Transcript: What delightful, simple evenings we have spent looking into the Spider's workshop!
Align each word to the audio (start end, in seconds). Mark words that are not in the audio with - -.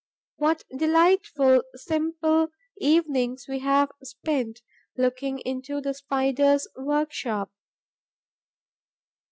What 0.37 0.63
delightful, 0.75 1.61
simple 1.75 2.47
evenings 2.79 3.45
we 3.47 3.59
have 3.59 3.91
spent 4.01 4.63
looking 4.97 5.37
into 5.45 5.79
the 5.79 5.93
Spider's 5.93 6.67
workshop! 6.75 7.51